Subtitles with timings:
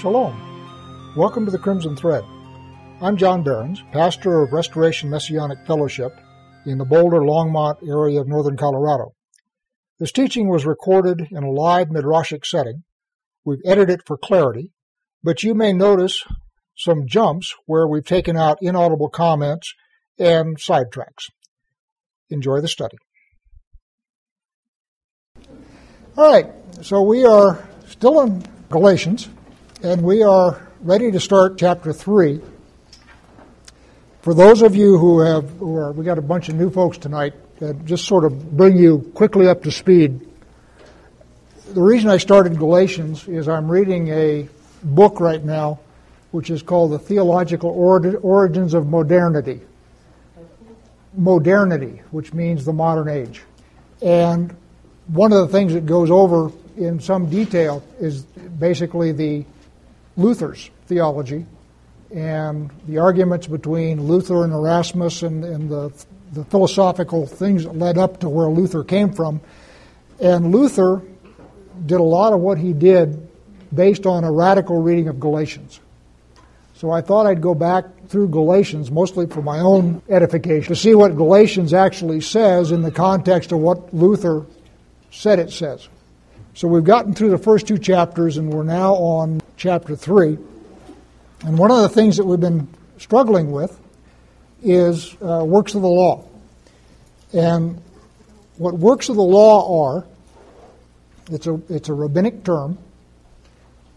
[0.00, 1.12] Shalom.
[1.16, 2.22] Welcome to the Crimson Thread.
[3.00, 6.16] I'm John Behrens, pastor of Restoration Messianic Fellowship
[6.64, 9.16] in the Boulder Longmont area of northern Colorado.
[9.98, 12.84] This teaching was recorded in a live midrashic setting.
[13.44, 14.70] We've edited it for clarity,
[15.24, 16.22] but you may notice
[16.76, 19.74] some jumps where we've taken out inaudible comments
[20.16, 21.26] and sidetracks.
[22.30, 22.98] Enjoy the study.
[26.16, 26.46] All right,
[26.82, 29.28] so we are still in Galatians,
[29.82, 32.40] and we are ready to start chapter 3.
[34.22, 36.98] For those of you who have, who are, we got a bunch of new folks
[36.98, 40.26] tonight, that just sort of bring you quickly up to speed.
[41.74, 44.48] The reason I started Galatians is I'm reading a
[44.82, 45.78] book right now
[46.30, 49.60] which is called The Theological Origins of Modernity.
[51.16, 53.42] Modernity, which means the modern age.
[54.02, 54.54] And
[55.06, 59.44] one of the things that goes over in some detail is basically the
[60.18, 61.46] Luther's theology
[62.10, 65.92] and the arguments between Luther and Erasmus and, and the,
[66.32, 69.40] the philosophical things that led up to where Luther came from.
[70.20, 71.02] And Luther
[71.86, 73.28] did a lot of what he did
[73.72, 75.78] based on a radical reading of Galatians.
[76.74, 80.94] So I thought I'd go back through Galatians, mostly for my own edification, to see
[80.94, 84.46] what Galatians actually says in the context of what Luther
[85.12, 85.88] said it says.
[86.54, 90.38] So we've gotten through the first two chapters, and we're now on chapter 3.
[91.44, 93.78] And one of the things that we've been struggling with
[94.62, 96.24] is uh, works of the law.
[97.32, 97.82] And
[98.56, 100.06] what works of the law are,
[101.30, 102.78] it's a, it's a rabbinic term,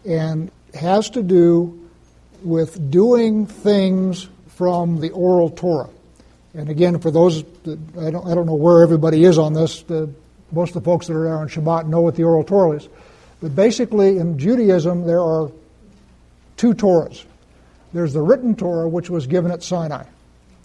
[0.04, 1.88] and has to do
[2.42, 5.88] with doing things from the oral Torah.
[6.54, 9.82] And again, for those, that, I, don't, I don't know where everybody is on this,
[9.82, 10.12] the
[10.50, 12.88] most of the folks that are there on Shabbat know what the oral Torah is.
[13.42, 15.50] But basically, in Judaism, there are
[16.56, 17.24] two Torahs.
[17.92, 20.04] There's the written Torah, which was given at Sinai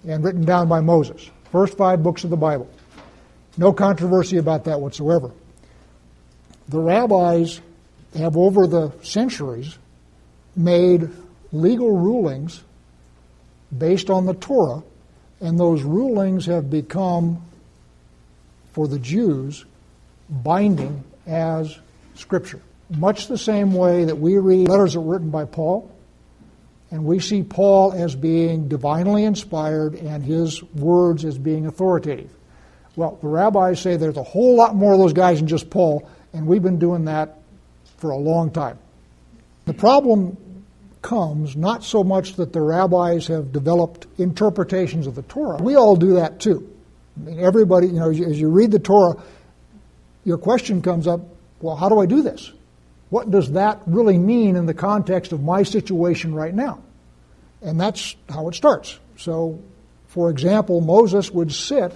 [0.07, 1.29] and written down by Moses.
[1.52, 2.69] First five books of the Bible.
[3.57, 5.31] No controversy about that whatsoever.
[6.69, 7.59] The rabbis
[8.16, 9.78] have, over the centuries,
[10.56, 11.09] made
[11.52, 12.63] legal rulings
[13.75, 14.84] based on the Torah,
[15.41, 17.41] and those rulings have become,
[18.73, 19.66] for the Jews,
[20.29, 21.79] binding as
[22.16, 22.62] Scripture.
[22.90, 25.92] Much the same way that we read letters that were written by Paul,
[26.90, 32.31] and we see Paul as being divinely inspired and his words as being authoritative.
[32.96, 36.09] Well, the rabbis say there's a whole lot more of those guys than just Paul,
[36.34, 37.40] and we've been doing that
[37.97, 38.80] for a long time.
[39.66, 40.38] The problem
[41.02, 45.62] comes not so much that the rabbis have developed interpretations of the Torah.
[45.62, 46.74] We all do that too.
[47.18, 49.22] I mean, everybody, you know, as you read the Torah,
[50.24, 51.22] your question comes up
[51.59, 52.52] well, how do I do this?
[53.09, 56.81] What does that really mean in the context of my situation right now?
[57.62, 59.00] And that's how it starts.
[59.18, 59.62] So,
[60.07, 61.96] for example, Moses would sit,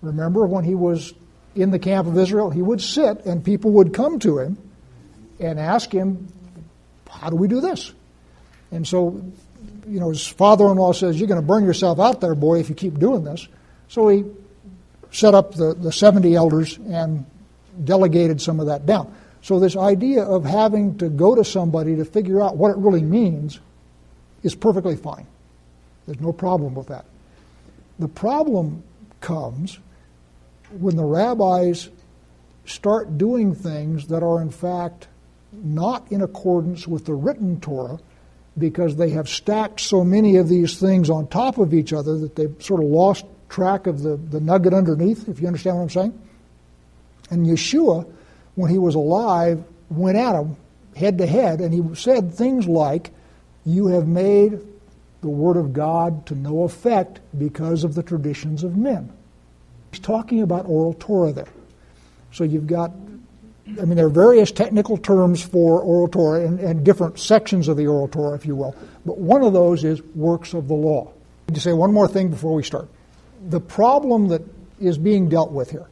[0.00, 1.12] remember when he was
[1.54, 4.56] in the camp of Israel, he would sit and people would come to him
[5.40, 6.28] and ask him,
[7.10, 7.92] How do we do this?
[8.70, 9.22] And so,
[9.86, 12.60] you know, his father in law says, You're going to burn yourself out there, boy,
[12.60, 13.46] if you keep doing this.
[13.88, 14.24] So he
[15.10, 17.26] set up the, the 70 elders and
[17.84, 19.14] delegated some of that down.
[19.42, 23.02] So, this idea of having to go to somebody to figure out what it really
[23.02, 23.58] means
[24.42, 25.26] is perfectly fine.
[26.06, 27.04] There's no problem with that.
[27.98, 28.82] The problem
[29.20, 29.78] comes
[30.78, 31.90] when the rabbis
[32.64, 35.08] start doing things that are, in fact,
[35.52, 37.98] not in accordance with the written Torah
[38.58, 42.36] because they have stacked so many of these things on top of each other that
[42.36, 45.90] they've sort of lost track of the, the nugget underneath, if you understand what I'm
[45.90, 46.20] saying.
[47.30, 48.06] And Yeshua,
[48.54, 50.56] when he was alive, went at him
[50.96, 53.10] head to head, and he said things like,
[53.64, 54.58] You have made
[55.20, 59.12] the Word of God to no effect because of the traditions of men.
[59.90, 61.48] He's talking about oral Torah there.
[62.32, 66.84] So you've got, I mean, there are various technical terms for oral Torah and, and
[66.84, 68.74] different sections of the oral Torah, if you will.
[69.04, 71.12] But one of those is works of the law.
[71.52, 72.88] To say one more thing before we start.
[73.48, 74.42] The problem that
[74.80, 75.86] is being dealt with here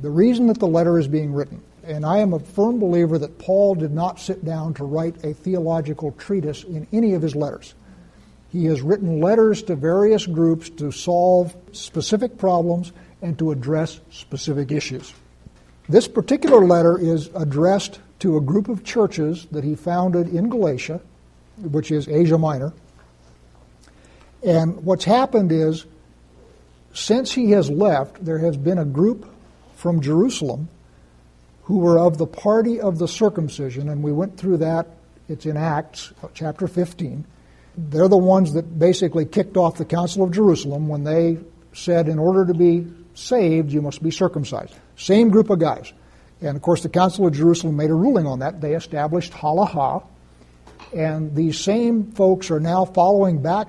[0.00, 3.38] the reason that the letter is being written, and I am a firm believer that
[3.38, 7.74] Paul did not sit down to write a theological treatise in any of his letters.
[8.52, 12.92] He has written letters to various groups to solve specific problems
[13.22, 15.12] and to address specific issues.
[15.88, 21.00] This particular letter is addressed to a group of churches that he founded in Galatia,
[21.58, 22.72] which is Asia Minor.
[24.44, 25.86] And what's happened is,
[26.92, 29.28] since he has left, there has been a group
[29.74, 30.68] from Jerusalem
[31.70, 34.88] who were of the party of the circumcision, and we went through that
[35.28, 37.24] It's in Acts chapter 15.
[37.78, 41.38] They're the ones that basically kicked off the Council of Jerusalem when they
[41.72, 44.74] said, in order to be saved, you must be circumcised.
[44.96, 45.92] Same group of guys.
[46.40, 48.60] And of course, the Council of Jerusalem made a ruling on that.
[48.60, 50.04] They established halacha.
[50.92, 53.68] And these same folks are now following back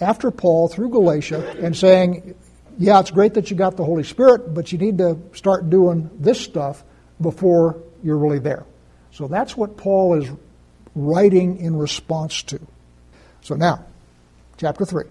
[0.00, 2.34] after Paul through Galatia and saying,
[2.78, 6.08] yeah, it's great that you got the Holy Spirit, but you need to start doing
[6.18, 6.84] this stuff
[7.20, 8.64] before you're really there.
[9.10, 10.30] So that's what Paul is
[10.94, 12.60] writing in response to.
[13.40, 13.84] So now,
[14.58, 15.04] chapter 3.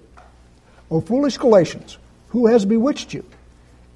[0.90, 1.98] O foolish Galatians,
[2.30, 3.26] who has bewitched you?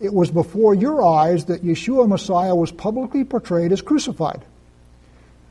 [0.01, 4.43] It was before your eyes that Yeshua Messiah was publicly portrayed as crucified.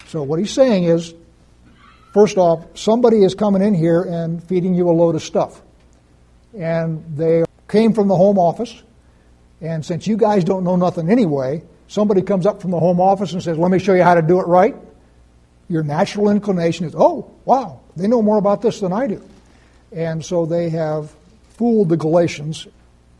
[0.08, 1.14] So what he's saying is,
[2.12, 5.62] first off, somebody is coming in here and feeding you a load of stuff.
[6.52, 8.82] And they came from the home office,
[9.60, 13.32] and since you guys don't know nothing anyway, somebody comes up from the home office
[13.32, 14.74] and says, Let me show you how to do it right.
[15.68, 19.22] Your natural inclination is, Oh, wow, they know more about this than I do.
[19.92, 21.14] And so they have
[21.50, 22.66] fooled the Galatians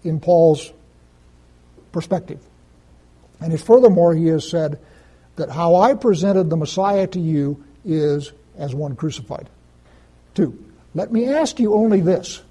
[0.04, 0.72] in Paul's
[1.92, 2.40] perspective.
[3.40, 4.78] And furthermore, he has said
[5.36, 9.48] that how I presented the Messiah to you is as one crucified.
[10.34, 10.62] Two,
[10.94, 12.42] let me ask you only this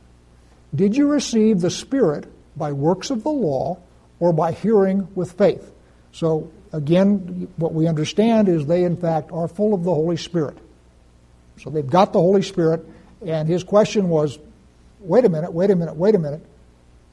[0.73, 2.25] Did you receive the Spirit
[2.55, 3.79] by works of the law
[4.19, 5.71] or by hearing with faith?
[6.11, 10.57] So, again, what we understand is they, in fact, are full of the Holy Spirit.
[11.57, 12.85] So they've got the Holy Spirit,
[13.25, 14.39] and his question was
[14.99, 16.45] wait a minute, wait a minute, wait a minute.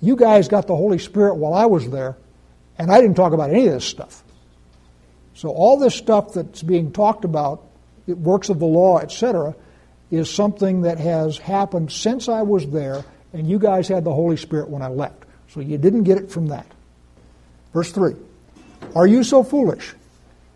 [0.01, 2.17] You guys got the Holy Spirit while I was there,
[2.79, 4.23] and I didn't talk about any of this stuff.
[5.35, 7.65] So all this stuff that's being talked about,
[8.07, 9.55] works of the law, etc.,
[10.11, 13.05] is something that has happened since I was there,
[13.37, 15.25] and you guys had the Holy Spirit when I left.
[15.49, 16.67] So you didn't get it from that.
[17.73, 18.15] Verse 3
[18.95, 19.95] Are you so foolish?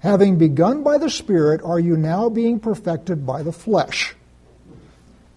[0.00, 4.15] Having begun by the Spirit, are you now being perfected by the flesh?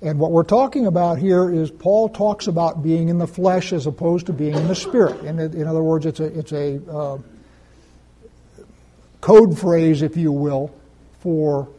[0.01, 3.87] And what we're talking about here is Paul talks about being in the flesh as
[3.87, 5.23] opposed to being in the spirit.
[5.23, 7.17] In, in other words, it's a, it's a uh,
[9.21, 10.75] code phrase, if you will,
[11.21, 11.69] for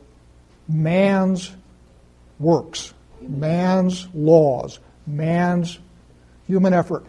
[0.66, 1.52] man's
[2.38, 5.78] works, man's laws, man's
[6.46, 7.04] human effort.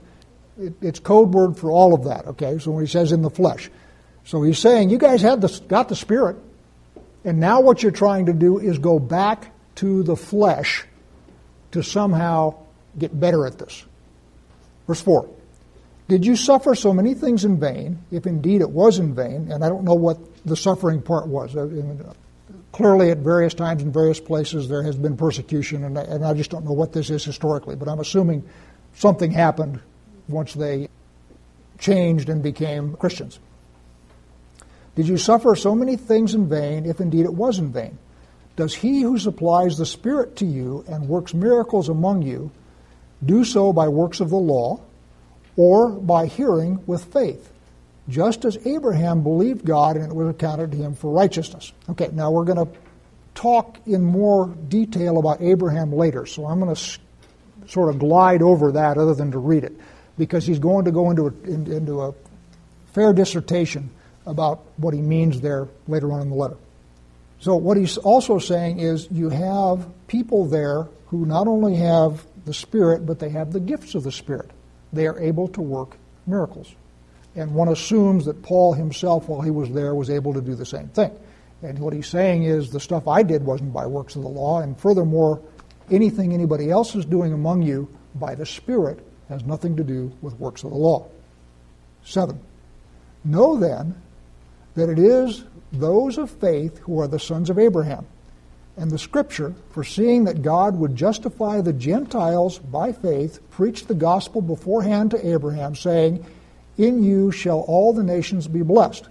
[0.59, 2.57] It, it's code word for all of that, okay?
[2.59, 3.69] So when he says in the flesh.
[4.24, 6.38] So he's saying, you guys had the, got the spirit,
[7.24, 10.86] and now what you're trying to do is go back to the flesh
[11.71, 12.56] to somehow
[12.97, 13.83] get better at this.
[14.88, 15.30] Verse 4
[16.07, 19.51] Did you suffer so many things in vain, if indeed it was in vain?
[19.51, 21.53] And I don't know what the suffering part was.
[22.75, 26.33] Clearly, at various times in various places, there has been persecution, and I, and I
[26.33, 28.44] just don't know what this is historically, but I'm assuming
[28.95, 29.80] something happened
[30.27, 30.89] once they
[31.80, 33.39] changed and became Christians.
[34.94, 37.98] Did you suffer so many things in vain, if indeed it was in vain?
[38.57, 42.51] Does he who supplies the Spirit to you and works miracles among you
[43.25, 44.81] do so by works of the law
[45.56, 47.54] or by hearing with faith?
[48.07, 51.74] Just as Abraham believed God and it was accounted to him for righteousness.
[51.90, 52.72] Okay, now we're going to
[53.34, 56.81] talk in more detail about Abraham later, so I'm going to
[57.68, 59.74] sort of glide over that other than to read it
[60.18, 62.13] because he's going to go into a, into a
[62.94, 63.90] fair dissertation
[64.25, 66.57] about what he means there later on in the letter.
[67.40, 72.54] So, what he's also saying is you have people there who not only have the
[72.54, 74.50] Spirit, but they have the gifts of the Spirit.
[74.94, 76.74] They are able to work miracles.
[77.35, 80.65] And one assumes that Paul himself, while he was there, was able to do the
[80.65, 81.11] same thing.
[81.61, 84.61] And what he's saying is the stuff I did wasn't by works of the law,
[84.61, 85.42] and furthermore,
[85.92, 90.39] anything anybody else is doing among you by the Spirit has nothing to do with
[90.39, 91.07] works of the law.
[92.04, 92.39] Seven.
[93.23, 93.95] Know then
[94.75, 98.06] that it is those of faith who are the sons of Abraham.
[98.77, 104.42] And the scripture, foreseeing that God would justify the Gentiles by faith, preached the gospel
[104.42, 106.25] beforehand to Abraham, saying,
[106.78, 109.08] In you shall all the nations be blessed.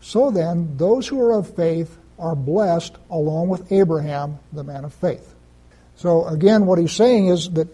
[0.00, 4.92] So then, those who are of faith are blessed along with Abraham, the man of
[4.94, 5.34] faith.
[5.96, 7.68] So again, what he's saying is that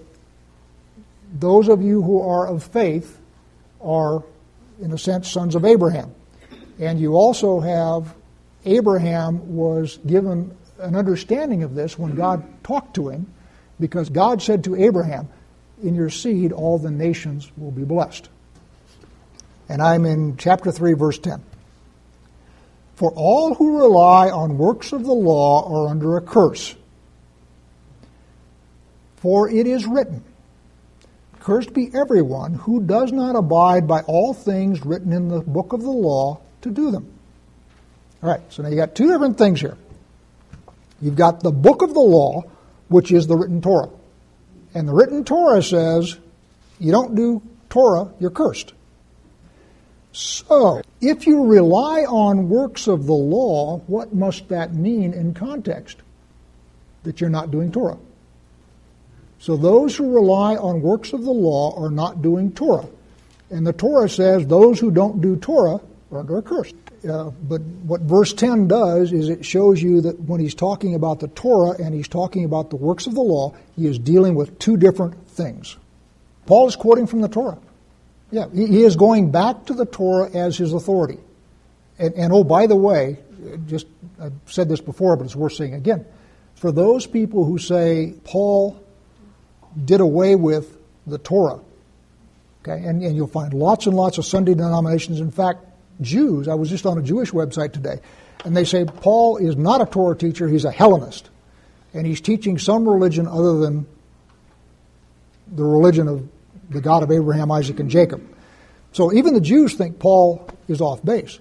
[1.33, 3.19] those of you who are of faith
[3.83, 4.23] are,
[4.81, 6.15] in a sense, sons of Abraham.
[6.79, 8.15] And you also have
[8.65, 13.27] Abraham was given an understanding of this when God talked to him,
[13.81, 15.29] because God said to Abraham,
[15.83, 18.29] In your seed all the nations will be blessed.
[19.69, 21.43] And I'm in chapter 3, verse 10.
[22.97, 26.75] For all who rely on works of the law are under a curse.
[29.17, 30.25] For it is written,
[31.41, 35.83] Cursed be everyone who does not abide by all things written in the book of
[35.83, 37.13] the law to do them.
[38.23, 39.77] All right, so now you got two different things here.
[41.01, 42.43] You've got the book of the law,
[42.89, 43.91] which is the written Torah.
[44.75, 46.19] And the written Torah says,
[46.81, 48.73] you don't do Torah, you're cursed.
[50.12, 55.99] So, if you rely on works of the law, what must that mean in context?
[57.03, 57.99] That you're not doing Torah.
[59.38, 62.88] So, those who rely on works of the law are not doing Torah.
[63.50, 66.73] And the Torah says those who don't do Torah are under a curse.
[67.09, 71.21] Uh, but what verse 10 does is it shows you that when he's talking about
[71.21, 74.59] the Torah and he's talking about the works of the law, he is dealing with
[74.59, 75.77] two different things.
[76.47, 77.59] Paul is quoting from the Torah.
[78.31, 81.19] Yeah, he is going back to the Torah as his authority.
[81.99, 83.19] And, and oh, by the way,
[83.67, 83.87] just
[84.21, 86.05] I've said this before, but it's worth saying again.
[86.57, 88.83] For those people who say Paul
[89.85, 91.61] did away with the Torah,
[92.63, 95.21] okay, and, and you'll find lots and lots of Sunday denominations.
[95.21, 95.65] In fact,
[96.01, 96.49] Jews.
[96.49, 98.01] I was just on a Jewish website today,
[98.45, 101.29] and they say Paul is not a Torah teacher; he's a Hellenist,
[101.95, 103.87] and he's teaching some religion other than
[105.51, 106.29] the religion of
[106.71, 108.23] the God of Abraham, Isaac, and Jacob.
[108.93, 111.39] So even the Jews think Paul is off base.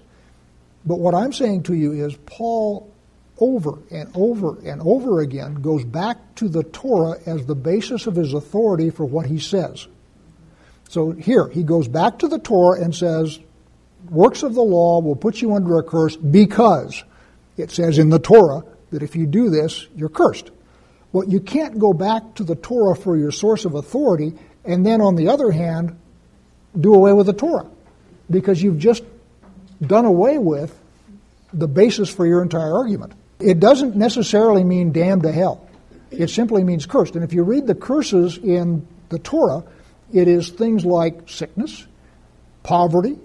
[0.84, 2.92] But what I'm saying to you is Paul
[3.38, 8.16] over and over and over again goes back to the Torah as the basis of
[8.16, 9.86] his authority for what he says.
[10.88, 13.38] So here, he goes back to the Torah and says,
[14.10, 17.04] works of the law will put you under a curse because
[17.56, 20.50] it says in the Torah that if you do this, you're cursed.
[21.12, 24.34] Well, you can't go back to the Torah for your source of authority
[24.68, 25.98] and then, on the other hand,
[26.78, 27.66] do away with the Torah
[28.30, 29.02] because you've just
[29.80, 30.78] done away with
[31.54, 33.14] the basis for your entire argument.
[33.40, 35.66] It doesn't necessarily mean damned to hell.
[36.10, 37.14] It simply means cursed.
[37.14, 39.64] And if you read the curses in the Torah,
[40.12, 41.86] it is things like sickness,
[42.62, 43.18] poverty,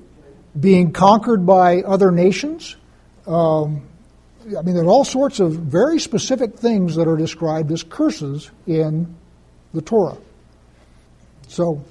[0.58, 2.78] being conquered by other nations.
[3.28, 3.86] Um,
[4.58, 8.50] I mean, there are all sorts of very specific things that are described as curses
[8.66, 9.14] in
[9.74, 10.18] the Torah.
[11.48, 11.84] So,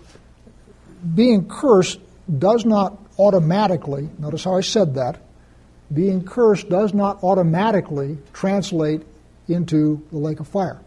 [1.15, 2.01] being cursed
[2.39, 5.21] does not automatically, notice how I said that,
[5.93, 9.03] being cursed does not automatically translate
[9.49, 10.81] into the lake of fire.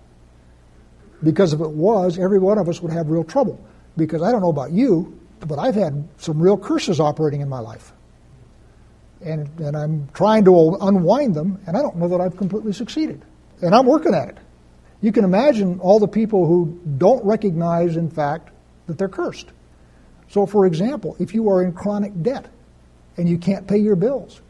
[1.23, 3.59] Because if it was, every one of us would have real trouble.
[3.97, 7.59] Because I don't know about you, but I've had some real curses operating in my
[7.59, 7.93] life.
[9.21, 13.23] And, and I'm trying to unwind them, and I don't know that I've completely succeeded.
[13.61, 14.37] And I'm working at it.
[15.01, 18.49] You can imagine all the people who don't recognize, in fact,
[18.87, 19.47] that they're cursed.
[20.29, 22.47] So, for example, if you are in chronic debt
[23.17, 24.41] and you can't pay your bills,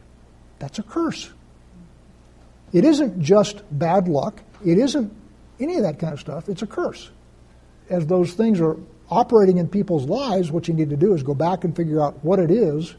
[0.58, 1.30] that's a curse.
[2.72, 5.14] It isn't just bad luck, it isn't
[5.60, 7.10] any of that kind of stuff, it's a curse.
[7.88, 8.76] As those things are
[9.10, 12.24] operating in people's lives, what you need to do is go back and figure out
[12.24, 12.94] what it is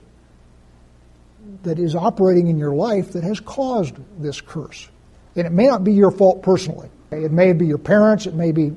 [1.64, 4.88] that is operating in your life that has caused this curse.
[5.36, 6.90] And it may not be your fault personally.
[7.12, 8.76] It may be your parents, it may be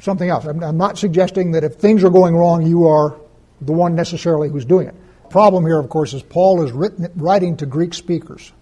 [0.00, 0.44] something else.
[0.44, 3.16] I'm, not suggesting that if things are going wrong, you are
[3.60, 4.94] the one necessarily who's doing it.
[5.24, 8.52] The problem here, of course, is Paul is written, writing to Greek speakers.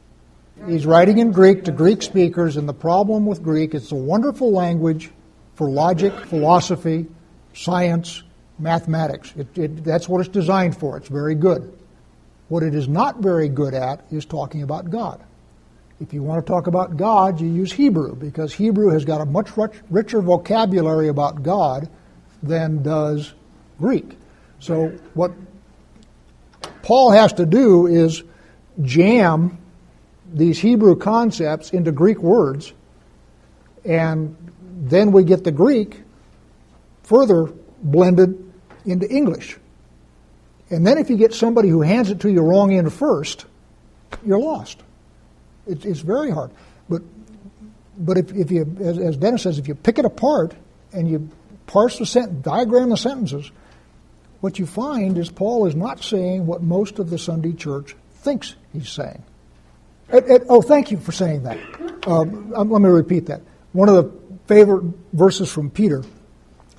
[0.66, 4.52] He's writing in Greek to Greek speakers, and the problem with Greek, it's a wonderful
[4.52, 5.10] language
[5.54, 7.06] for logic, philosophy,
[7.52, 8.22] science,
[8.58, 9.34] mathematics.
[9.36, 10.96] It, it, that's what it's designed for.
[10.96, 11.76] It's very good.
[12.48, 15.22] What it is not very good at is talking about God.
[16.00, 19.24] If you want to talk about God, you use Hebrew because Hebrew has got a
[19.24, 19.48] much
[19.88, 21.88] richer vocabulary about God
[22.42, 23.32] than does
[23.78, 24.18] Greek.
[24.60, 25.32] So what
[26.82, 28.22] Paul has to do is
[28.82, 29.58] jam
[30.32, 32.72] these Hebrew concepts into Greek words,
[33.84, 36.02] and then we get the Greek
[37.04, 37.46] further
[37.82, 38.52] blended
[38.84, 39.56] into English.
[40.68, 43.46] And then if you get somebody who hands it to you wrong end first,
[44.24, 44.82] you're lost.
[45.66, 46.50] It, it's very hard.
[46.88, 47.02] But
[47.98, 50.54] but if, if you, as, as, Dennis says, if you pick it apart
[50.92, 51.30] and you
[51.66, 53.50] parse the sentence, diagram the sentences,
[54.40, 58.54] what you find is Paul is not saying what most of the Sunday church thinks
[58.72, 59.22] he's saying.
[60.12, 61.58] It, it, oh, thank you for saying that.
[62.06, 63.40] Um, let me repeat that.
[63.72, 64.12] One of the
[64.46, 66.04] favorite verses from Peter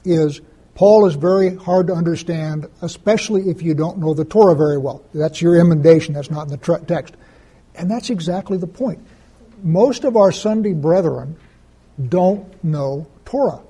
[0.06, 0.40] is
[0.76, 5.04] Paul is very hard to understand, especially if you don't know the Torah very well.
[5.14, 7.16] That's your emendation, that's not in the text.
[7.78, 9.00] And that's exactly the point.
[9.64, 11.38] Most of our Sunday brethren
[12.10, 13.62] don't know Torah.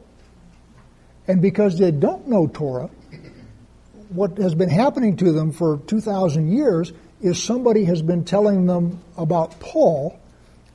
[1.28, 2.90] And because they don't know Torah,
[4.10, 9.02] what has been happening to them for 2,000 years is somebody has been telling them
[9.18, 10.18] about Paul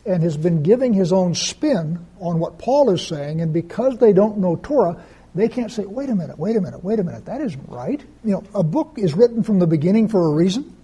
[0.04, 3.40] and has been giving his own spin on what Paul is saying.
[3.40, 5.02] And because they don't know Torah,
[5.34, 8.02] they can't say, wait a minute, wait a minute, wait a minute, that isn't right.
[8.24, 10.76] You know, a book is written from the beginning for a reason.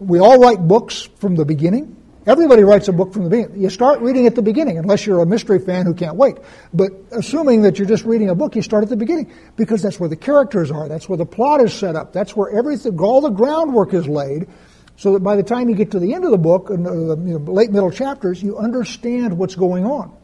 [0.00, 1.96] We all write books from the beginning.
[2.26, 3.60] Everybody writes a book from the beginning.
[3.60, 6.38] You start reading at the beginning, unless you're a mystery fan who can't wait.
[6.72, 10.00] But assuming that you're just reading a book, you start at the beginning because that's
[10.00, 10.88] where the characters are.
[10.88, 12.12] That's where the plot is set up.
[12.12, 14.48] That's where everything, all the groundwork is laid,
[14.96, 17.16] so that by the time you get to the end of the book, in the
[17.16, 20.14] you know, late middle chapters, you understand what's going on.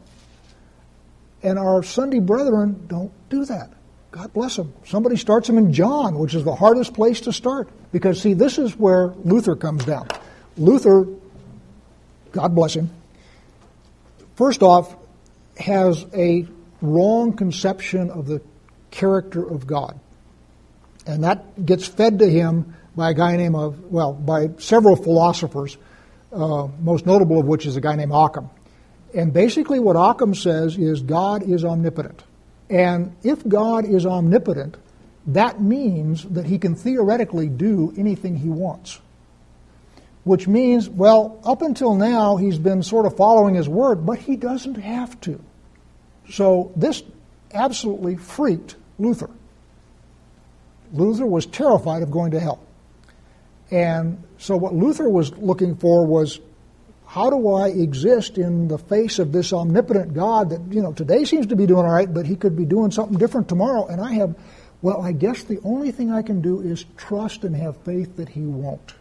[1.43, 3.73] And our Sunday brethren don't do that.
[4.11, 4.73] God bless them.
[4.85, 7.69] Somebody starts them in John, which is the hardest place to start.
[7.91, 10.07] Because, see, this is where Luther comes down.
[10.57, 11.07] Luther
[12.31, 12.91] God bless him,
[14.35, 14.95] first off,
[15.57, 16.45] has a
[16.81, 18.41] wrong conception of the
[18.91, 19.99] character of God.
[21.05, 25.77] And that gets fed to him by a guy named, of, well, by several philosophers,
[26.31, 28.49] uh, most notable of which is a guy named Occam.
[29.15, 32.21] And basically, what Occam says is God is omnipotent.
[32.69, 34.77] And if God is omnipotent,
[35.27, 38.99] that means that he can theoretically do anything he wants
[40.27, 44.35] which means, well, up until now, he's been sort of following his word, but he
[44.35, 45.41] doesn't have to.
[46.29, 47.01] So this
[47.53, 49.29] absolutely freaked Luther.
[50.91, 52.59] Luther was terrified of going to hell.
[53.71, 56.41] And so what Luther was looking for was
[57.07, 61.23] how do I exist in the face of this omnipotent God that, you know, today
[61.23, 63.87] seems to be doing all right, but he could be doing something different tomorrow.
[63.87, 64.35] And I have,
[64.81, 68.27] well, I guess the only thing I can do is trust and have faith that
[68.27, 68.93] he won't.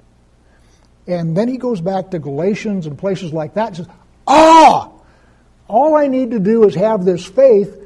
[1.08, 3.88] And then he goes back to Galatians and places like that and says,
[4.26, 4.92] Ah!
[5.68, 7.76] All I need to do is have this faith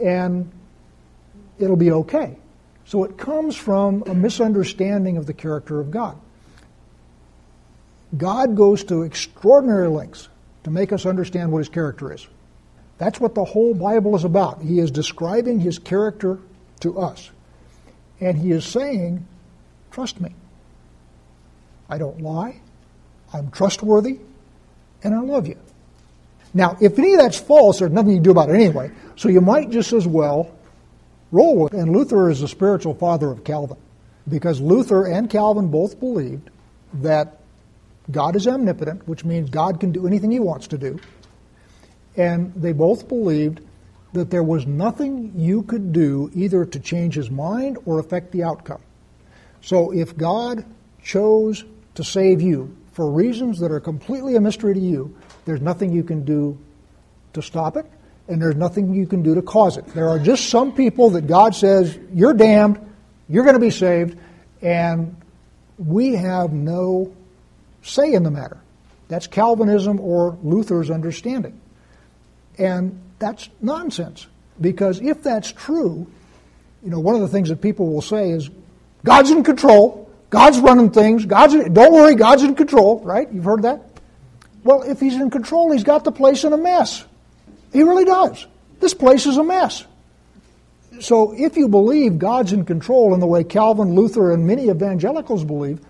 [0.00, 0.50] and
[1.60, 2.36] it'll be okay.
[2.84, 6.18] So it comes from a misunderstanding of the character of God.
[8.16, 10.28] God goes to extraordinary lengths
[10.64, 12.26] to make us understand what his character is.
[12.96, 14.62] That's what the whole Bible is about.
[14.62, 16.38] He is describing his character
[16.80, 17.30] to us.
[18.20, 19.26] And he is saying,
[19.90, 20.34] Trust me.
[21.88, 22.60] I don't lie.
[23.32, 24.18] I'm trustworthy,
[25.02, 25.56] and I love you.
[26.54, 28.90] Now, if any of that's false, there's nothing you can do about it anyway.
[29.16, 30.50] So you might just as well
[31.30, 31.78] roll with it.
[31.78, 33.76] And Luther is the spiritual father of Calvin
[34.28, 36.50] because Luther and Calvin both believed
[36.94, 37.37] that
[38.10, 40.98] God is omnipotent, which means God can do anything he wants to do.
[42.16, 43.60] And they both believed
[44.12, 48.42] that there was nothing you could do either to change his mind or affect the
[48.42, 48.80] outcome.
[49.60, 50.64] So if God
[51.02, 55.92] chose to save you for reasons that are completely a mystery to you, there's nothing
[55.92, 56.58] you can do
[57.34, 57.86] to stop it,
[58.28, 59.86] and there's nothing you can do to cause it.
[59.88, 62.80] There are just some people that God says, You're damned,
[63.28, 64.18] you're going to be saved,
[64.62, 65.16] and
[65.76, 67.14] we have no
[67.82, 68.58] say in the matter.
[69.08, 71.60] That's Calvinism or Luther's understanding.
[72.58, 74.26] And that's nonsense.
[74.60, 76.06] Because if that's true,
[76.82, 78.50] you know, one of the things that people will say is,
[79.04, 80.10] God's in control.
[80.30, 81.24] God's running things.
[81.24, 83.30] God's in, don't worry, God's in control, right?
[83.32, 83.82] You've heard that?
[84.64, 87.04] Well, if he's in control, he's got the place in a mess.
[87.72, 88.46] He really does.
[88.80, 89.84] This place is a mess.
[91.00, 95.44] So if you believe God's in control in the way Calvin, Luther, and many evangelicals
[95.44, 95.80] believe,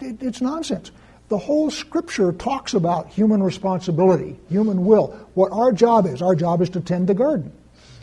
[0.00, 0.90] it, it's nonsense.
[1.28, 5.08] The whole scripture talks about human responsibility, human will.
[5.34, 7.52] What our job is, our job is to tend the garden.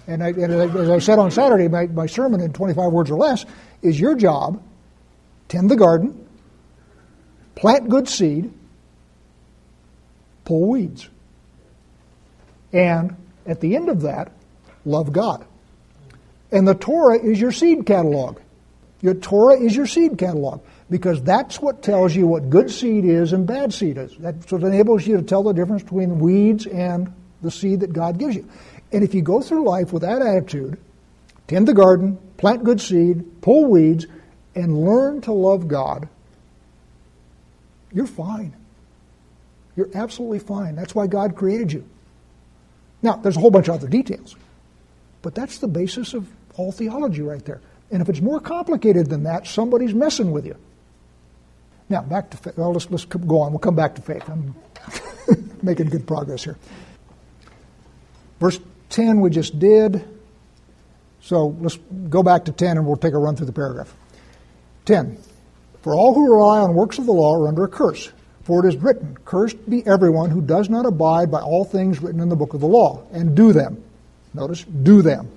[0.08, 3.18] And, I, and as I said on Saturday, my, my sermon in 25 words or
[3.18, 3.46] less
[3.82, 4.62] is your job
[5.48, 6.28] tend the garden,
[7.56, 8.54] plant good seed,
[10.44, 11.10] pull weeds.
[12.72, 13.16] And
[13.48, 14.32] at the end of that,
[14.86, 15.46] love God.
[16.52, 18.40] And the Torah is your seed catalog.
[19.02, 23.34] Your Torah is your seed catalog because that's what tells you what good seed is
[23.34, 24.16] and bad seed is.
[24.20, 28.18] That's what enables you to tell the difference between weeds and the seed that God
[28.18, 28.48] gives you.
[28.92, 30.78] And if you go through life with that attitude,
[31.48, 34.06] tend the garden, plant good seed, pull weeds,
[34.54, 36.08] and learn to love God,
[37.92, 38.54] you're fine.
[39.76, 40.76] You're absolutely fine.
[40.76, 41.88] That's why God created you.
[43.02, 44.36] Now, there's a whole bunch of other details,
[45.22, 47.62] but that's the basis of all theology right there.
[47.92, 50.56] And if it's more complicated than that, somebody's messing with you.
[51.90, 52.58] Now, back to faith.
[52.58, 53.52] Well, let's, let's go on.
[53.52, 54.28] We'll come back to faith.
[54.28, 54.56] I'm
[55.62, 56.58] making good progress here.
[58.40, 60.04] Verse 10 we just did.
[61.22, 61.78] So let's
[62.10, 63.94] go back to 10 and we'll take a run through the paragraph.
[64.86, 65.18] 10.
[65.82, 68.12] For all who rely on works of the law are under a curse.
[68.44, 72.22] For it is written, Cursed be everyone who does not abide by all things written
[72.22, 73.84] in the book of the law, and do them.
[74.36, 75.32] Notice, do them.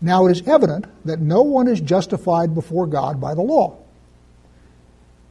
[0.00, 3.78] Now it is evident that no one is justified before God by the law.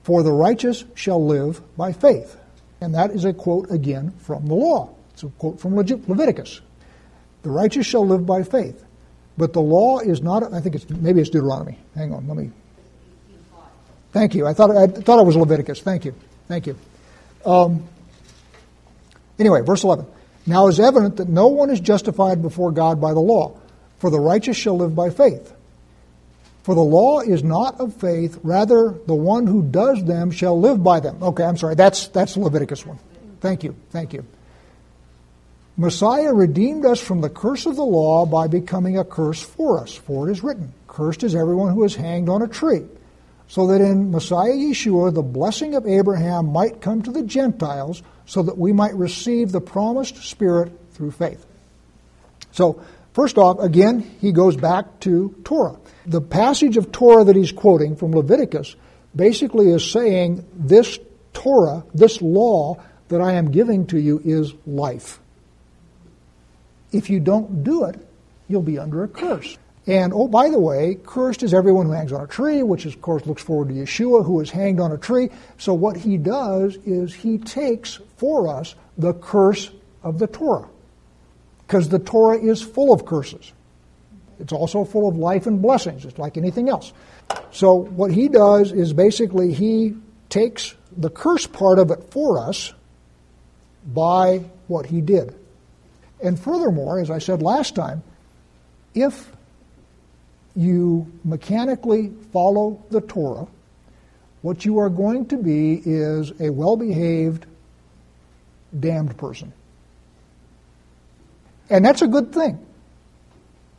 [0.06, 2.38] For the righteous shall live by faith.
[2.80, 4.96] And that is a quote again from the law.
[5.12, 6.62] It's a quote from Leviticus.
[7.44, 8.86] The righteous shall live by faith.
[9.38, 11.78] But the law is not, I think it's, maybe it's Deuteronomy.
[11.96, 12.52] Hang on, let me
[14.14, 14.48] Thank you.
[14.48, 15.82] I thought I thought it was Leviticus.
[15.82, 16.16] Thank you.
[16.48, 16.78] Thank you.
[17.46, 17.84] Um,
[19.38, 20.06] Anyway, verse 11.
[20.48, 23.58] Now it is evident that no one is justified before God by the law,
[24.00, 25.54] for the righteous shall live by faith.
[26.66, 30.84] For the law is not of faith, rather the one who does them shall live
[30.84, 31.22] by them.
[31.22, 32.98] Okay, I'm sorry, that's that's Leviticus 1.
[33.40, 34.26] Thank you, thank you.
[35.78, 39.94] Messiah redeemed us from the curse of the law by becoming a curse for us,
[39.94, 42.82] for it is written, Cursed is everyone who is hanged on a tree,
[43.48, 48.42] so that in Messiah Yeshua the blessing of Abraham might come to the Gentiles, so
[48.42, 51.46] that we might receive the promised Spirit through faith.
[52.54, 52.82] So,
[53.16, 55.80] first off, again, he goes back to Torah.
[56.06, 58.76] The passage of Torah that he's quoting from Leviticus
[59.16, 61.00] basically is saying this
[61.34, 65.20] Torah, this law that I am giving to you is life.
[66.92, 67.96] If you don't do it,
[68.48, 69.58] you'll be under a curse.
[69.88, 73.00] And oh, by the way, cursed is everyone who hangs on a tree, which of
[73.02, 75.30] course looks forward to Yeshua, who is hanged on a tree.
[75.58, 79.70] So what he does is he takes for us the curse
[80.02, 80.68] of the Torah.
[81.66, 83.52] Because the Torah is full of curses.
[84.40, 86.94] It's also full of life and blessings, it's like anything else.
[87.52, 89.96] So what he does is basically he
[90.30, 92.74] takes the curse part of it for us
[93.86, 95.36] by what he did.
[96.24, 98.04] And furthermore, as I said last time,
[98.94, 99.32] if
[100.56, 103.48] you mechanically follow the Torah,
[104.42, 107.46] what you are going to be is a well behaved,
[108.80, 109.52] damned person.
[111.70, 112.60] And that's a good thing.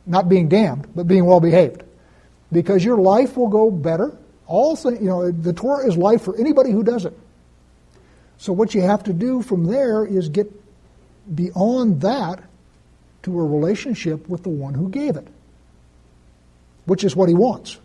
[0.05, 1.83] Not being damned, but being well behaved.
[2.51, 4.15] Because your life will go better.
[4.45, 7.17] Also, you know, the Torah is life for anybody who does it.
[8.37, 10.51] So what you have to do from there is get
[11.33, 12.43] beyond that
[13.23, 15.27] to a relationship with the one who gave it,
[16.85, 17.77] which is what he wants.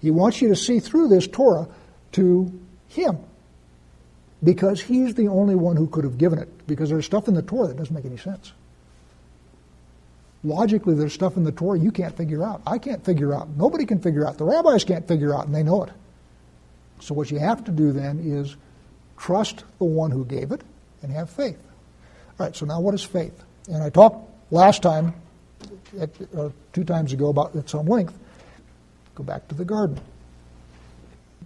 [0.00, 1.68] He wants you to see through this Torah
[2.12, 2.50] to
[2.88, 3.18] him
[4.42, 7.42] because he's the only one who could have given it, because there's stuff in the
[7.42, 8.52] Torah that doesn't make any sense.
[10.42, 12.62] Logically, there's stuff in the Torah you can't figure out.
[12.66, 13.48] I can't figure out.
[13.50, 14.38] Nobody can figure out.
[14.38, 15.90] The rabbis can't figure out, and they know it.
[17.00, 18.56] So, what you have to do then is
[19.18, 20.62] trust the one who gave it
[21.02, 21.58] and have faith.
[22.38, 23.38] All right, so now what is faith?
[23.68, 25.14] And I talked last time,
[25.98, 28.18] at, uh, two times ago, about at some length.
[29.14, 30.00] Go back to the garden.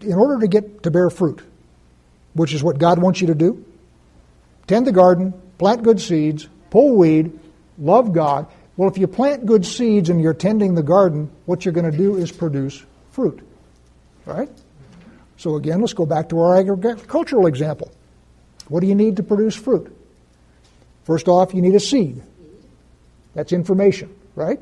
[0.01, 1.43] In order to get to bear fruit,
[2.35, 3.65] which is what God wants you to do,
[4.67, 7.37] tend the garden, plant good seeds, pull weed,
[7.79, 8.47] love God.
[8.77, 11.97] Well, if you plant good seeds and you're tending the garden, what you're going to
[11.97, 13.41] do is produce fruit.
[14.27, 14.49] Right?
[15.37, 17.93] So again, let's go back to our agricultural example.
[18.69, 19.95] What do you need to produce fruit?
[21.05, 22.23] First off, you need a seed.
[23.35, 24.59] That's information, right?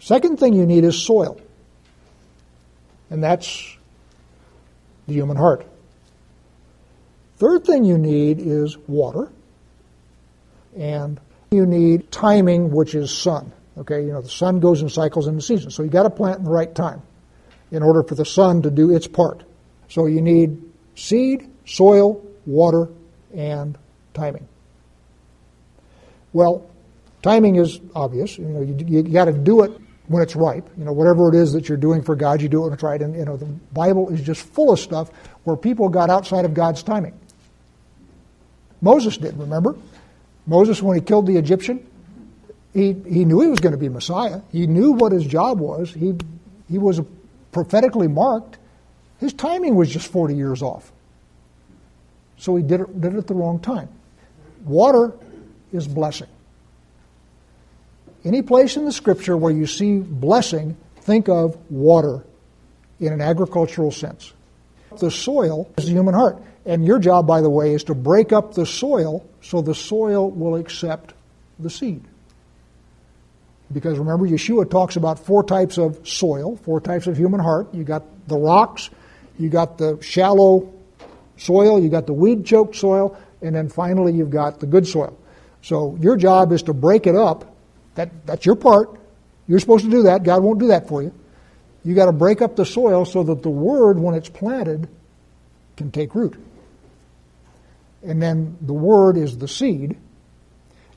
[0.00, 1.40] Second thing you need is soil.
[3.10, 3.76] And that's
[5.06, 5.66] the human heart.
[7.38, 9.30] Third thing you need is water.
[10.76, 11.20] And
[11.52, 13.52] you need timing, which is sun.
[13.78, 15.70] Okay, you know, the sun goes in cycles in the season.
[15.70, 17.02] So you got to plant in the right time
[17.70, 19.44] in order for the sun to do its part.
[19.88, 20.62] So you need
[20.94, 22.88] seed, soil, water,
[23.34, 23.76] and
[24.14, 24.46] timing.
[26.32, 26.68] Well,
[27.22, 28.38] timing is obvious.
[28.38, 29.72] You know, you, you got to do it
[30.08, 30.68] when it's ripe.
[30.76, 32.82] You know, whatever it is that you're doing for God, you do it when it's
[32.82, 33.00] right.
[33.00, 35.10] And you know, the Bible is just full of stuff
[35.44, 37.18] where people got outside of God's timing.
[38.80, 39.36] Moses did.
[39.38, 39.76] Remember,
[40.46, 41.86] Moses when he killed the Egyptian,
[42.72, 44.40] he he knew he was going to be Messiah.
[44.50, 45.92] He knew what his job was.
[45.92, 46.14] He
[46.70, 47.00] he was
[47.52, 48.58] prophetically marked.
[49.18, 50.90] His timing was just 40 years off.
[52.38, 53.88] So he did it, did it at the wrong time.
[54.64, 55.12] Water
[55.72, 56.28] is blessing.
[58.24, 62.24] Any place in the scripture where you see blessing, think of water
[63.00, 64.32] in an agricultural sense.
[64.98, 66.42] The soil is the human heart.
[66.64, 70.30] And your job, by the way, is to break up the soil so the soil
[70.30, 71.12] will accept
[71.58, 72.04] the seed.
[73.72, 77.72] Because remember, Yeshua talks about four types of soil, four types of human heart.
[77.74, 78.90] You got the rocks,
[79.38, 80.72] you got the shallow
[81.36, 85.18] soil, you got the weed choked soil, and then finally you've got the good soil.
[85.62, 87.56] So your job is to break it up.
[87.94, 88.90] That, that's your part.
[89.48, 90.22] You're supposed to do that.
[90.22, 91.12] God won't do that for you.
[91.84, 94.88] You got to break up the soil so that the word, when it's planted,
[95.76, 96.38] can take root.
[98.04, 99.96] And then the word is the seed.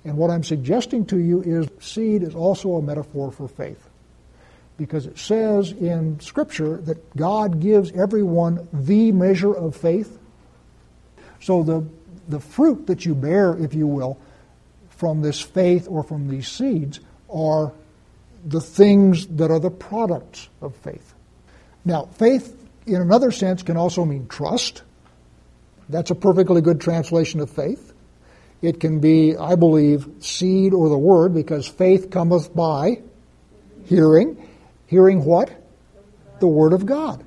[0.03, 3.89] And what I'm suggesting to you is seed is also a metaphor for faith.
[4.77, 10.19] Because it says in Scripture that God gives everyone the measure of faith.
[11.41, 11.85] So the,
[12.27, 14.19] the fruit that you bear, if you will,
[14.89, 17.71] from this faith or from these seeds are
[18.45, 21.13] the things that are the products of faith.
[21.83, 24.83] Now, faith, in another sense, can also mean trust.
[25.89, 27.93] That's a perfectly good translation of faith.
[28.61, 33.01] It can be, I believe, seed or the word, because faith cometh by
[33.85, 34.49] hearing.
[34.87, 35.51] Hearing what?
[36.39, 37.23] The word of God.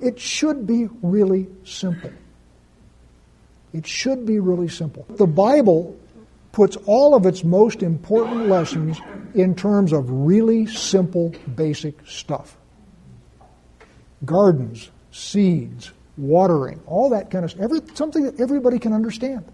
[0.00, 2.12] It should be really simple.
[3.72, 5.06] It should be really simple.
[5.08, 5.96] The Bible
[6.52, 8.98] puts all of its most important lessons
[9.34, 12.56] in terms of really simple, basic stuff
[14.24, 17.62] gardens, seeds, watering, all that kind of stuff.
[17.62, 19.44] Every, something that everybody can understand.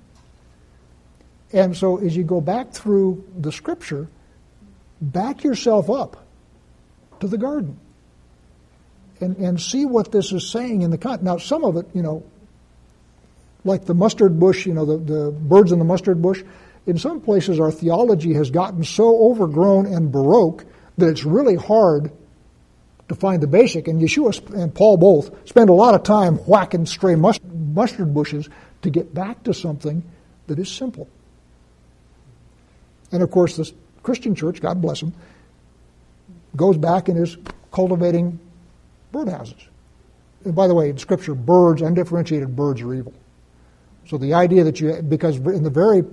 [1.52, 4.08] And so as you go back through the scripture,
[5.00, 6.26] back yourself up
[7.20, 7.78] to the garden
[9.20, 11.24] and, and see what this is saying in the context.
[11.24, 12.24] Now, some of it, you know,
[13.64, 16.42] like the mustard bush, you know, the, the birds in the mustard bush,
[16.86, 20.64] in some places our theology has gotten so overgrown and baroque
[20.98, 22.10] that it's really hard
[23.08, 23.88] to find the basic.
[23.88, 28.48] And Yeshua and Paul both spend a lot of time whacking stray mustard bushes
[28.82, 30.02] to get back to something
[30.46, 31.08] that is simple.
[33.12, 35.14] And of course, the Christian church, God bless them,
[36.56, 37.36] goes back and is
[37.72, 38.38] cultivating
[39.12, 39.62] birdhouses.
[40.44, 43.14] And by the way, in Scripture, birds, undifferentiated birds, are evil.
[44.08, 46.04] So the idea that you, because in the very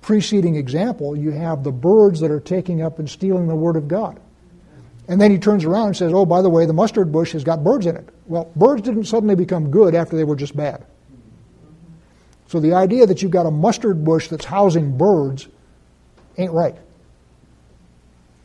[0.00, 3.88] preceding example, you have the birds that are taking up and stealing the Word of
[3.88, 4.18] God.
[5.06, 7.44] And then he turns around and says, oh, by the way, the mustard bush has
[7.44, 8.08] got birds in it.
[8.26, 10.86] Well, birds didn't suddenly become good after they were just bad.
[12.46, 15.48] So the idea that you've got a mustard bush that's housing birds
[16.38, 16.76] ain't right.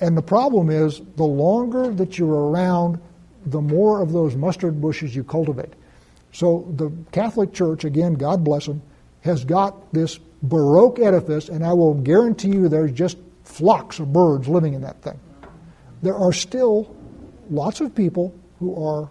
[0.02, 3.00] And the problem is, the longer that you're around,
[3.46, 5.74] the more of those mustard bushes you cultivate.
[6.32, 8.82] So the Catholic Church, again, God bless them,
[9.22, 14.48] has got this Baroque edifice, and I will guarantee you there's just flocks of birds
[14.48, 15.20] living in that thing.
[16.02, 16.96] There are still
[17.50, 19.10] lots of people who are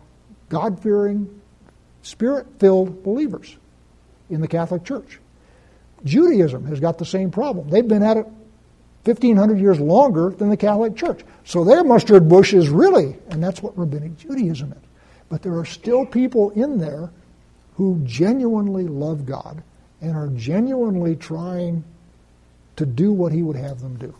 [0.48, 1.40] God fearing,
[2.03, 3.57] spirit filled believers
[4.31, 5.20] in the Catholic Church.
[6.05, 7.68] Judaism has got the same problem.
[7.68, 8.27] They've been at it
[9.05, 11.20] 1,500 years longer than the Catholic Church.
[11.44, 14.79] So their mustard bush is really, and that's what Rabbinic Judaism is.
[15.29, 17.11] But there are still people in there
[17.74, 19.62] who genuinely love God
[20.01, 21.85] and are genuinely trying
[22.77, 24.14] to do what He would have them do.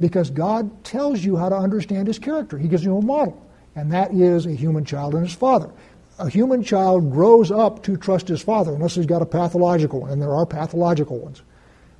[0.00, 3.40] Because God tells you how to understand His character, He gives you a model,
[3.76, 5.70] and that is a human child and his father.
[6.18, 10.10] A human child grows up to trust his father, unless he's got a pathological one,
[10.10, 11.42] and there are pathological ones.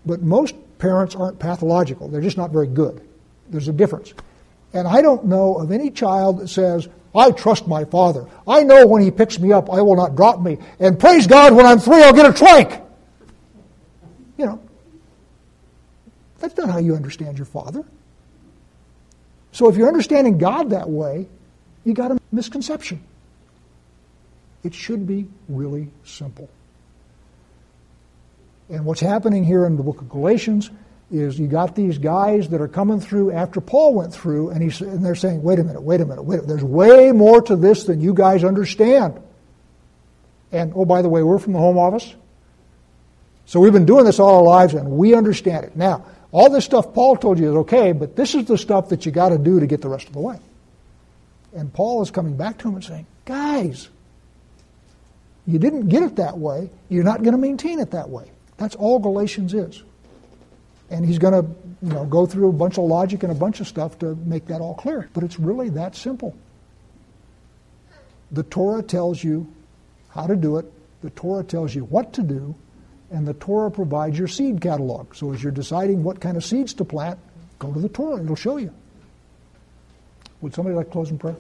[0.05, 3.01] But most parents aren't pathological, they're just not very good.
[3.49, 4.13] There's a difference.
[4.73, 8.27] And I don't know of any child that says, I trust my father.
[8.47, 10.59] I know when he picks me up, I will not drop me.
[10.79, 12.81] And praise God, when I'm three, I'll get a trank.
[14.39, 14.63] You know,
[16.40, 17.85] that's not how you understand your father.
[19.53, 21.26] So if you're understanding God that way,
[21.85, 23.03] you got a misconception.
[24.62, 26.48] It should be really simple.
[28.68, 30.70] And what's happening here in the book of Galatians
[31.11, 34.81] is you got these guys that are coming through after Paul went through, and, he's,
[34.81, 36.48] and they're saying, wait a minute, wait a minute, wait a minute.
[36.48, 39.20] There's way more to this than you guys understand.
[40.53, 42.14] And oh, by the way, we're from the home office.
[43.46, 45.74] So we've been doing this all our lives, and we understand it.
[45.74, 49.07] Now, all this stuff Paul told you is okay, but this is the stuff that
[49.07, 50.38] you got to do to get the rest of the way.
[51.55, 53.88] And Paul is coming back to him and saying, guys,
[55.47, 56.71] you didn't get it that way.
[56.88, 58.31] You're not going to maintain it that way.
[58.57, 59.83] That's all Galatians is
[60.90, 61.49] and he's going to
[61.83, 64.47] you know, go through a bunch of logic and a bunch of stuff to make
[64.47, 65.09] that all clear.
[65.14, 66.37] But it's really that simple.
[68.33, 69.51] The Torah tells you
[70.11, 70.66] how to do it,
[71.03, 72.55] the Torah tells you what to do,
[73.11, 75.14] and the Torah provides your seed catalog.
[75.14, 77.18] So as you're deciding what kind of seeds to plant,
[77.59, 78.73] go to the Torah, it'll show you.
[80.40, 81.37] Would somebody like to close in prayer?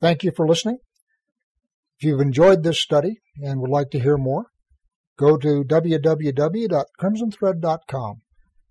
[0.00, 0.78] Thank you for listening.
[1.98, 4.44] If you've enjoyed this study and would like to hear more,
[5.18, 8.20] go to www.crimsonthread.com.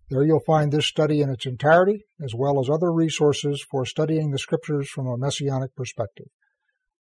[0.09, 4.29] There you'll find this study in its entirety, as well as other resources for studying
[4.29, 6.27] the scriptures from a messianic perspective.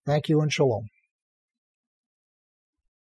[0.06, 0.86] Thank you and shalom.